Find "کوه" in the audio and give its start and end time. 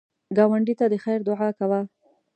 1.59-1.79